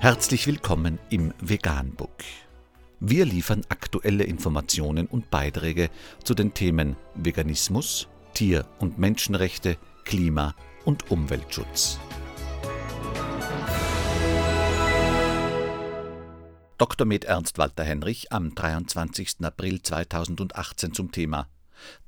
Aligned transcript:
Herzlich 0.00 0.46
willkommen 0.46 1.00
im 1.10 1.34
Veganbook. 1.40 2.22
Wir 3.00 3.24
liefern 3.24 3.62
aktuelle 3.68 4.22
Informationen 4.22 5.08
und 5.08 5.28
Beiträge 5.28 5.90
zu 6.22 6.34
den 6.34 6.54
Themen 6.54 6.94
Veganismus, 7.16 8.06
Tier- 8.32 8.64
und 8.78 9.00
Menschenrechte, 9.00 9.76
Klima- 10.04 10.54
und 10.84 11.10
Umweltschutz. 11.10 11.98
Dr. 16.78 17.04
Med 17.04 17.24
Ernst 17.24 17.58
Walter 17.58 17.82
Henrich 17.82 18.30
am 18.30 18.54
23. 18.54 19.38
April 19.42 19.82
2018 19.82 20.94
zum 20.94 21.10
Thema 21.10 21.48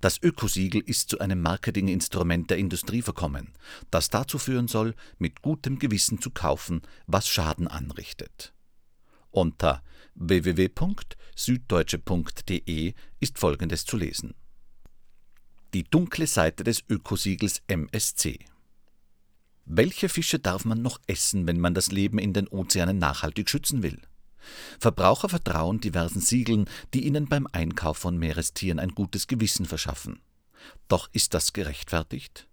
das 0.00 0.22
Ökosiegel 0.22 0.80
ist 0.80 1.10
zu 1.10 1.18
einem 1.18 1.42
Marketinginstrument 1.42 2.50
der 2.50 2.58
Industrie 2.58 3.02
verkommen, 3.02 3.52
das 3.90 4.10
dazu 4.10 4.38
führen 4.38 4.68
soll, 4.68 4.94
mit 5.18 5.42
gutem 5.42 5.78
Gewissen 5.78 6.20
zu 6.20 6.30
kaufen, 6.30 6.82
was 7.06 7.28
Schaden 7.28 7.68
anrichtet. 7.68 8.52
Unter 9.30 9.82
www.süddeutsche.de 10.14 12.94
ist 13.20 13.38
Folgendes 13.38 13.84
zu 13.84 13.96
lesen. 13.96 14.34
Die 15.72 15.84
dunkle 15.84 16.26
Seite 16.26 16.64
des 16.64 16.82
Ökosiegels 16.88 17.62
MSC. 17.68 18.40
Welche 19.66 20.08
Fische 20.08 20.40
darf 20.40 20.64
man 20.64 20.82
noch 20.82 20.98
essen, 21.06 21.46
wenn 21.46 21.60
man 21.60 21.74
das 21.74 21.92
Leben 21.92 22.18
in 22.18 22.32
den 22.32 22.48
Ozeanen 22.48 22.98
nachhaltig 22.98 23.48
schützen 23.48 23.84
will? 23.84 24.00
Verbraucher 24.78 25.28
vertrauen 25.28 25.80
diversen 25.80 26.20
Siegeln, 26.20 26.66
die 26.94 27.06
ihnen 27.06 27.28
beim 27.28 27.46
Einkauf 27.52 27.98
von 27.98 28.18
Meerestieren 28.18 28.78
ein 28.78 28.90
gutes 28.90 29.26
Gewissen 29.26 29.66
verschaffen. 29.66 30.20
Doch 30.88 31.08
ist 31.12 31.34
das 31.34 31.52
gerechtfertigt? 31.52 32.46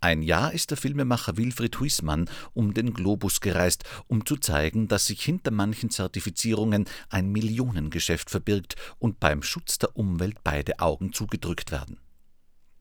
Ein 0.00 0.22
Jahr 0.22 0.52
ist 0.52 0.70
der 0.70 0.76
Filmemacher 0.76 1.36
Wilfried 1.38 1.80
Huismann 1.80 2.28
um 2.52 2.74
den 2.74 2.92
Globus 2.92 3.40
gereist, 3.40 3.84
um 4.08 4.26
zu 4.26 4.36
zeigen, 4.36 4.88
dass 4.88 5.06
sich 5.06 5.22
hinter 5.22 5.50
manchen 5.50 5.90
Zertifizierungen 5.90 6.84
ein 7.08 7.32
Millionengeschäft 7.32 8.28
verbirgt 8.28 8.76
und 8.98 9.20
beim 9.20 9.42
Schutz 9.42 9.78
der 9.78 9.96
Umwelt 9.96 10.44
beide 10.44 10.80
Augen 10.80 11.12
zugedrückt 11.12 11.72
werden. 11.72 11.98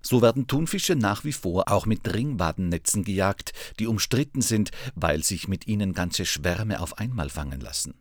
So 0.01 0.21
werden 0.21 0.45
Thunfische 0.45 0.95
nach 0.95 1.23
wie 1.23 1.33
vor 1.33 1.71
auch 1.71 1.87
mit 1.87 2.13
Ringwadennetzen 2.13 3.03
gejagt, 3.03 3.53
die 3.79 3.87
umstritten 3.87 4.41
sind, 4.41 4.69
weil 4.93 5.23
sich 5.23 5.47
mit 5.47 5.65
ihnen 5.67 5.93
ganze 5.93 6.25
Schwärme 6.25 6.79
auf 6.79 6.99
einmal 6.99 7.29
fangen 7.29 7.59
lassen. 7.59 7.95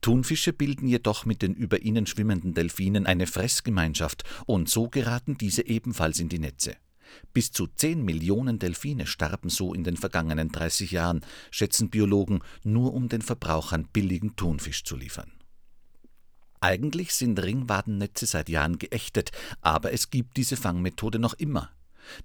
Thunfische 0.00 0.52
bilden 0.52 0.88
jedoch 0.88 1.24
mit 1.24 1.42
den 1.42 1.54
über 1.54 1.82
ihnen 1.82 2.06
schwimmenden 2.06 2.54
Delfinen 2.54 3.06
eine 3.06 3.26
Fressgemeinschaft 3.26 4.24
und 4.46 4.68
so 4.68 4.88
geraten 4.88 5.38
diese 5.38 5.66
ebenfalls 5.66 6.18
in 6.18 6.28
die 6.28 6.38
Netze. 6.38 6.76
Bis 7.32 7.52
zu 7.52 7.66
10 7.66 8.04
Millionen 8.04 8.58
Delfine 8.58 9.06
starben 9.06 9.48
so 9.48 9.74
in 9.74 9.84
den 9.84 9.96
vergangenen 9.96 10.50
30 10.50 10.90
Jahren, 10.92 11.20
schätzen 11.50 11.90
Biologen, 11.90 12.40
nur 12.64 12.94
um 12.94 13.08
den 13.08 13.22
Verbrauchern 13.22 13.88
billigen 13.92 14.36
Thunfisch 14.36 14.84
zu 14.84 14.96
liefern. 14.96 15.30
Eigentlich 16.60 17.12
sind 17.12 17.42
Ringwadennetze 17.42 18.26
seit 18.26 18.48
Jahren 18.48 18.78
geächtet, 18.78 19.32
aber 19.60 19.92
es 19.92 20.10
gibt 20.10 20.36
diese 20.36 20.56
Fangmethode 20.56 21.18
noch 21.18 21.34
immer. 21.34 21.70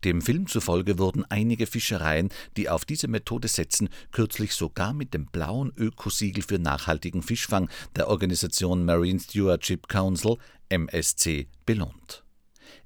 Dem 0.03 0.21
Film 0.21 0.47
zufolge 0.47 0.97
wurden 0.99 1.25
einige 1.25 1.67
Fischereien, 1.67 2.29
die 2.55 2.69
auf 2.69 2.85
diese 2.85 3.07
Methode 3.07 3.47
setzen, 3.47 3.89
kürzlich 4.11 4.53
sogar 4.53 4.93
mit 4.93 5.13
dem 5.13 5.27
blauen 5.27 5.71
Ökosiegel 5.75 6.43
für 6.43 6.59
nachhaltigen 6.59 7.23
Fischfang 7.23 7.69
der 7.95 8.07
Organisation 8.07 8.85
Marine 8.85 9.19
Stewardship 9.19 9.87
Council 9.87 10.37
MSC 10.69 11.47
belohnt. 11.65 12.23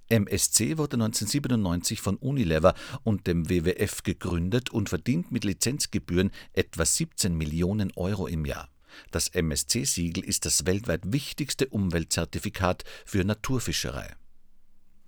MSC 0.10 0.78
wurde 0.78 0.96
1997 0.96 2.02
von 2.02 2.18
Unilever 2.18 2.76
und 3.04 3.28
dem 3.28 3.50
WWF 3.50 4.04
gegründet 4.04 4.70
und 4.70 4.90
verdient 4.90 5.32
mit 5.32 5.46
Lizenzgebühren 5.46 6.32
etwa 6.54 6.86
17 6.86 7.36
Millionen 7.36 7.92
Euro 7.96 8.28
im 8.28 8.46
Jahr. 8.46 8.68
Das 9.12 9.30
MSC-Siegel 9.30 10.26
ist 10.26 10.46
das 10.46 10.66
weltweit 10.66 11.02
wichtigste 11.06 11.68
Umweltzertifikat 11.68 12.84
für 13.06 13.24
Naturfischerei. 13.24 14.16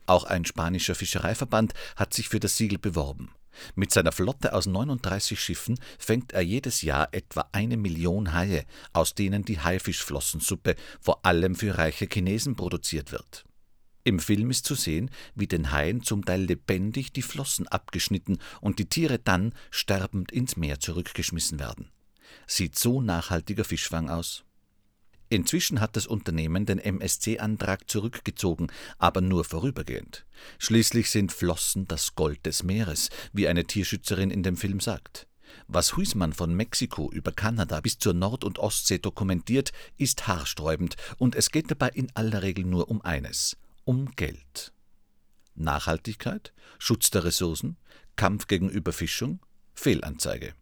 Auch 0.06 0.25
ein 0.25 0.46
spanischer 0.46 0.96
Fischereiverband 0.96 1.74
hat 1.96 2.14
sich 2.14 2.30
für 2.30 2.40
das 2.40 2.58
Siegel 2.58 2.78
beworben. 2.78 3.31
Mit 3.75 3.91
seiner 3.91 4.12
Flotte 4.12 4.53
aus 4.53 4.66
39 4.66 5.40
Schiffen 5.40 5.80
fängt 6.00 6.34
er 6.34 6.41
jedes 6.41 6.81
Jahr 6.81 7.09
etwa 7.12 7.47
eine 7.52 7.78
Million 7.78 8.34
Haie, 8.34 8.66
aus 8.94 9.13
denen 9.13 9.46
die 9.46 9.59
Haifischflossensuppe 9.59 10.75
vor 11.00 11.25
allem 11.25 11.56
für 11.56 11.78
reiche 11.78 12.08
Chinesen 12.12 12.56
produziert 12.56 13.12
wird. 13.12 13.46
Im 14.06 14.19
Film 14.19 14.52
ist 14.52 14.66
zu 14.66 14.75
sehen, 14.75 15.09
wie 15.34 15.47
den 15.47 15.72
Haien 15.72 16.03
zum 16.03 16.25
Teil 16.25 16.42
lebendig 16.42 17.13
die 17.13 17.22
Flossen 17.22 17.68
abgeschnitten 17.69 18.38
und 18.59 18.80
die 18.80 18.90
Tiere 18.90 19.18
dann 19.18 19.53
sterbend 19.72 20.31
ins 20.31 20.58
Meer 20.58 20.80
zurückgeschmissen 20.80 21.59
werden. 21.59 21.90
Sieht 22.46 22.78
so 22.78 23.02
nachhaltiger 23.02 23.63
Fischfang 23.63 24.09
aus? 24.09 24.44
Inzwischen 25.34 25.82
hat 25.82 25.96
das 25.96 26.06
Unternehmen 26.06 26.68
den 26.68 26.78
MSC-Antrag 26.78 27.90
zurückgezogen, 27.90 28.68
aber 29.00 29.20
nur 29.20 29.44
vorübergehend. 29.44 30.28
Schließlich 30.60 31.10
sind 31.10 31.32
Flossen 31.32 31.88
das 31.88 32.14
Gold 32.14 32.46
des 32.46 32.62
Meeres, 32.62 33.10
wie 33.32 33.48
eine 33.48 33.66
Tierschützerin 33.66 34.30
in 34.30 34.44
dem 34.44 34.58
Film 34.58 34.80
sagt. 34.80 35.26
Was 35.68 35.98
Huismann 35.98 36.34
von 36.34 36.54
Mexiko 36.54 37.10
über 37.12 37.32
Kanada 37.32 37.82
bis 37.82 37.98
zur 37.98 38.14
Nord- 38.14 38.44
und 38.44 38.60
Ostsee 38.60 39.00
dokumentiert, 39.00 39.72
ist 39.98 40.28
haarsträubend 40.28 40.98
und 41.18 41.34
es 41.34 41.50
geht 41.50 41.72
dabei 41.72 41.90
in 41.90 42.12
aller 42.14 42.44
Regel 42.44 42.66
nur 42.66 42.90
um 42.92 43.02
eines: 43.02 43.58
um 43.86 44.12
Geld. 44.16 44.72
Nachhaltigkeit, 45.56 46.54
Schutz 46.78 47.10
der 47.10 47.24
Ressourcen, 47.24 47.78
Kampf 48.18 48.46
gegen 48.46 48.70
Überfischung, 48.70 49.40
Fehlanzeige. 49.74 50.54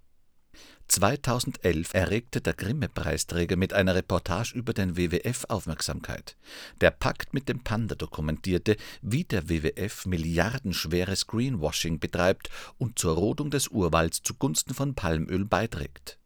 2011 0.91 1.93
erregte 1.93 2.41
der 2.41 2.51
Grimme-Preisträger 2.51 3.55
mit 3.55 3.71
einer 3.71 3.95
Reportage 3.95 4.53
über 4.53 4.73
den 4.73 4.97
WWF 4.97 5.45
Aufmerksamkeit. 5.47 6.35
Der 6.81 6.91
Pakt 6.91 7.33
mit 7.33 7.47
dem 7.47 7.63
Panda 7.63 7.95
dokumentierte, 7.95 8.75
wie 9.01 9.23
der 9.23 9.47
WWF 9.47 10.05
milliardenschweres 10.05 11.27
Greenwashing 11.27 11.99
betreibt 11.99 12.49
und 12.77 12.99
zur 12.99 13.15
Rodung 13.15 13.51
des 13.51 13.69
Urwalds 13.69 14.21
zugunsten 14.21 14.73
von 14.73 14.93
Palmöl 14.93 15.45
beiträgt. 15.45 16.17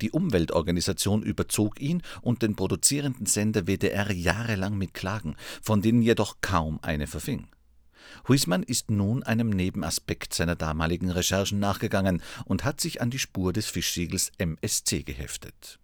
Die 0.00 0.10
Umweltorganisation 0.10 1.22
überzog 1.22 1.78
ihn 1.78 2.00
und 2.22 2.40
den 2.40 2.56
produzierenden 2.56 3.26
Sender 3.26 3.66
WDR 3.66 4.10
jahrelang 4.10 4.78
mit 4.78 4.94
Klagen, 4.94 5.36
von 5.60 5.82
denen 5.82 6.00
jedoch 6.00 6.36
kaum 6.40 6.78
eine 6.80 7.06
verfing. 7.06 7.48
Huismann 8.28 8.62
ist 8.62 8.90
nun 8.90 9.22
einem 9.22 9.50
Nebenaspekt 9.50 10.34
seiner 10.34 10.56
damaligen 10.56 11.10
Recherchen 11.10 11.58
nachgegangen 11.58 12.22
und 12.44 12.64
hat 12.64 12.80
sich 12.80 13.00
an 13.00 13.10
die 13.10 13.18
Spur 13.18 13.52
des 13.52 13.66
Fischsiegels 13.66 14.32
MSC 14.38 15.02
geheftet. 15.02 15.78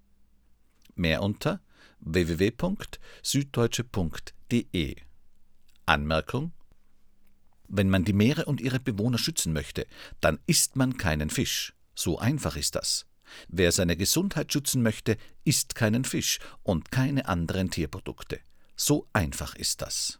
Mehr 0.94 1.22
unter 1.22 1.60
www.süddeutsche.de 2.00 4.96
Anmerkung 5.86 6.52
Wenn 7.68 7.90
man 7.90 8.04
die 8.04 8.12
Meere 8.12 8.44
und 8.44 8.60
ihre 8.60 8.80
Bewohner 8.80 9.18
schützen 9.18 9.52
möchte, 9.52 9.86
dann 10.20 10.38
isst 10.46 10.76
man 10.76 10.96
keinen 10.96 11.30
Fisch. 11.30 11.74
So 11.94 12.18
einfach 12.18 12.56
ist 12.56 12.74
das. 12.74 13.06
Wer 13.48 13.72
seine 13.72 13.96
Gesundheit 13.96 14.52
schützen 14.52 14.82
möchte, 14.82 15.16
isst 15.44 15.74
keinen 15.74 16.04
Fisch 16.04 16.38
und 16.62 16.90
keine 16.90 17.28
anderen 17.28 17.70
Tierprodukte. 17.70 18.40
So 18.76 19.08
einfach 19.12 19.54
ist 19.56 19.82
das. 19.82 20.19